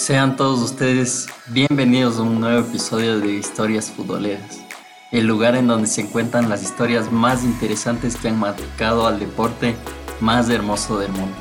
[0.00, 4.62] Sean todos ustedes bienvenidos a un nuevo episodio de Historias Futboleras,
[5.12, 9.76] el lugar en donde se encuentran las historias más interesantes que han marcado al deporte
[10.18, 11.36] más hermoso del mundo,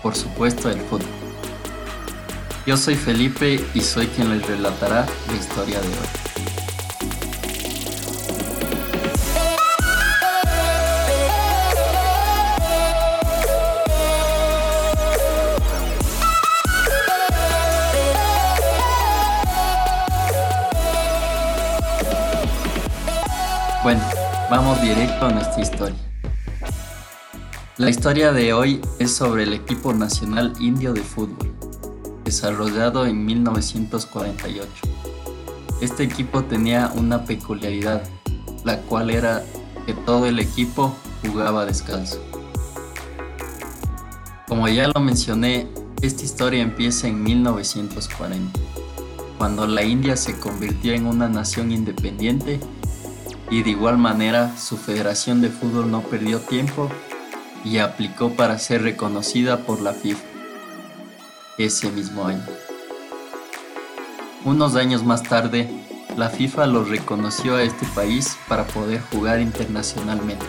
[0.00, 1.08] por supuesto el fútbol.
[2.64, 6.23] Yo soy Felipe y soy quien les relatará la historia de hoy.
[23.84, 24.00] Bueno,
[24.50, 25.98] vamos directo a nuestra historia.
[27.76, 31.54] La historia de hoy es sobre el equipo nacional indio de fútbol,
[32.24, 34.70] desarrollado en 1948.
[35.82, 38.02] Este equipo tenía una peculiaridad,
[38.64, 39.44] la cual era
[39.84, 42.24] que todo el equipo jugaba descalzo.
[44.48, 45.68] Como ya lo mencioné,
[46.00, 48.58] esta historia empieza en 1940,
[49.36, 52.60] cuando la India se convirtió en una nación independiente
[53.54, 56.90] y de igual manera su federación de fútbol no perdió tiempo
[57.64, 60.24] y aplicó para ser reconocida por la FIFA
[61.56, 62.42] ese mismo año.
[64.44, 65.70] Unos años más tarde,
[66.16, 70.46] la FIFA lo reconoció a este país para poder jugar internacionalmente.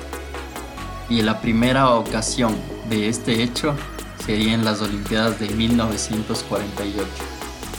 [1.07, 2.55] Y la primera ocasión
[2.89, 3.75] de este hecho
[4.25, 7.05] sería en las Olimpiadas de 1948,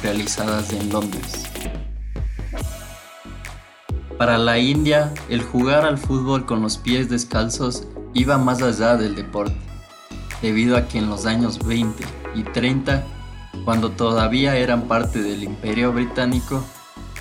[0.04, 1.55] realizadas en Londres.
[4.18, 9.14] Para la India, el jugar al fútbol con los pies descalzos iba más allá del
[9.14, 9.56] deporte,
[10.40, 12.02] debido a que en los años 20
[12.34, 13.04] y 30,
[13.66, 16.64] cuando todavía eran parte del imperio británico,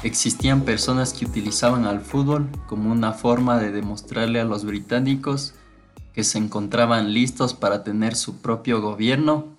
[0.04, 5.54] existían personas que utilizaban al fútbol como una forma de demostrarle a los británicos
[6.14, 9.58] que se encontraban listos para tener su propio gobierno,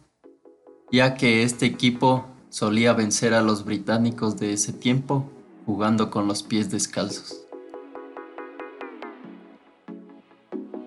[0.90, 5.30] ya que este equipo solía vencer a los británicos de ese tiempo
[5.66, 7.42] jugando con los pies descalzos.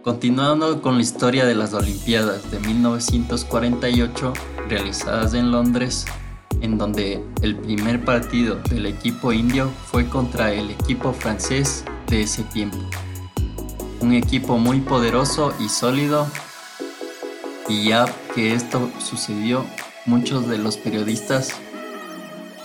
[0.01, 4.33] Continuando con la historia de las Olimpiadas de 1948
[4.69, 6.05] realizadas en Londres,
[6.61, 12.43] en donde el primer partido del equipo indio fue contra el equipo francés de ese
[12.43, 12.77] tiempo.
[13.99, 16.25] Un equipo muy poderoso y sólido,
[17.67, 19.65] y ya que esto sucedió,
[20.05, 21.51] muchos de los periodistas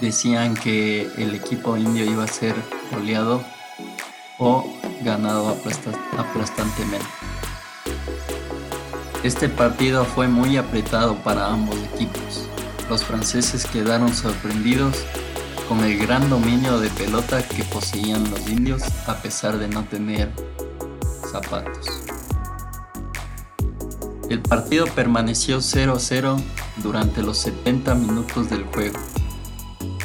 [0.01, 2.55] decían que el equipo indio iba a ser
[2.91, 3.43] goleado
[4.39, 4.65] o
[5.03, 5.57] ganado
[6.19, 7.07] aplastantemente.
[9.23, 12.49] Este partido fue muy apretado para ambos equipos.
[12.91, 14.97] Los franceses quedaron sorprendidos
[15.69, 20.31] con el gran dominio de pelota que poseían los indios a pesar de no tener
[21.31, 21.87] zapatos.
[24.29, 26.43] El partido permaneció 0-0
[26.83, 28.99] durante los 70 minutos del juego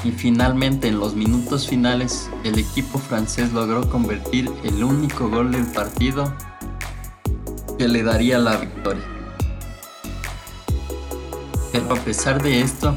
[0.03, 5.65] y finalmente en los minutos finales el equipo francés logró convertir el único gol del
[5.65, 6.33] partido
[7.77, 9.03] que le daría la victoria.
[11.71, 12.95] Pero a pesar de esto,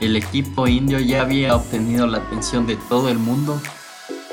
[0.00, 3.60] el equipo indio ya había obtenido la atención de todo el mundo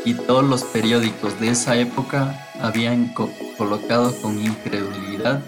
[0.05, 3.13] y todos los periódicos de esa época habían
[3.57, 5.43] colocado con incredulidad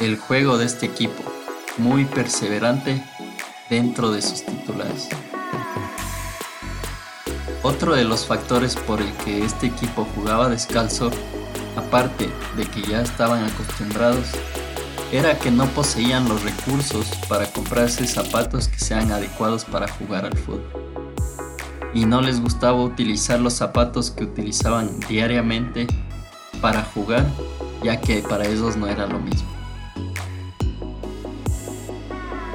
[0.00, 1.22] el juego de este equipo,
[1.78, 3.02] muy perseverante
[3.68, 5.08] dentro de sus titulares.
[7.62, 11.10] Otro de los factores por el que este equipo jugaba descalzo,
[11.76, 14.28] aparte de que ya estaban acostumbrados,
[15.12, 20.38] era que no poseían los recursos para comprarse zapatos que sean adecuados para jugar al
[20.38, 20.62] fútbol.
[21.92, 25.86] Y no les gustaba utilizar los zapatos que utilizaban diariamente
[26.62, 27.26] para jugar,
[27.82, 29.48] ya que para ellos no era lo mismo.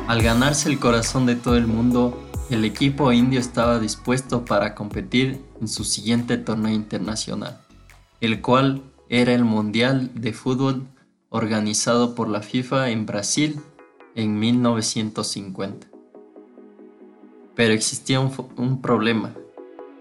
[0.08, 5.42] Al ganarse el corazón de todo el mundo, el equipo indio estaba dispuesto para competir
[5.60, 7.60] en su siguiente torneo internacional,
[8.22, 10.88] el cual era el Mundial de Fútbol
[11.30, 13.60] organizado por la FIFA en Brasil
[14.14, 15.88] en 1950.
[17.56, 19.34] Pero existía un, problema.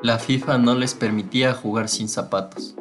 [0.02, 2.74] La FIFA no les permitía jugar sin zapatos,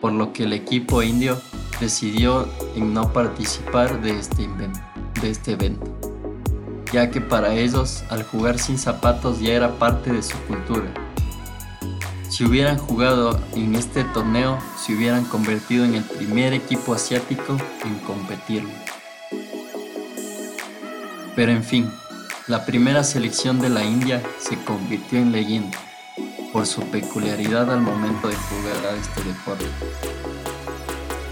[0.00, 1.40] por lo que el equipo indio
[1.80, 4.48] decidió en no participar de este,
[5.20, 6.11] de este evento
[6.92, 10.92] ya que para ellos al jugar sin zapatos ya era parte de su cultura.
[12.28, 17.98] Si hubieran jugado en este torneo, se hubieran convertido en el primer equipo asiático en
[18.00, 18.70] competirlo.
[21.34, 21.90] Pero en fin,
[22.46, 25.78] la primera selección de la India se convirtió en leyenda
[26.52, 29.64] por su peculiaridad al momento de jugar a este deporte.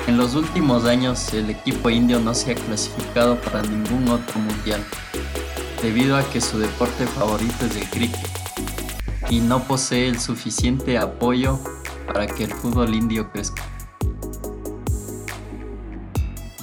[0.06, 4.82] En los últimos años el equipo indio no se ha clasificado para ningún otro mundial
[5.82, 8.28] debido a que su deporte favorito es el cricket
[9.30, 11.58] y no posee el suficiente apoyo
[12.06, 13.62] para que el fútbol indio crezca.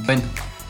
[0.06, 0.24] Bueno,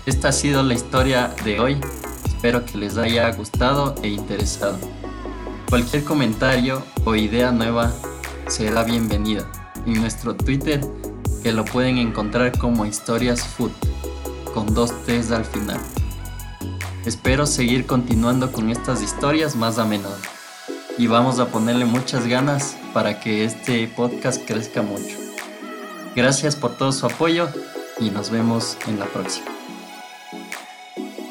[0.05, 1.77] esta ha sido la historia de hoy.
[2.25, 4.77] Espero que les haya gustado e interesado.
[5.69, 7.91] Cualquier comentario o idea nueva
[8.47, 9.49] será bienvenida
[9.85, 10.81] en nuestro Twitter
[11.44, 13.71] que lo pueden encontrar como historias food
[14.53, 15.79] con dos T's al final.
[17.07, 20.18] Espero seguir continuando con estas historias más a menudo
[20.98, 25.15] y vamos a ponerle muchas ganas para que este podcast crezca mucho.
[26.18, 27.48] Gracias por todo su apoyo
[28.01, 29.56] y nos vemos en la próxima.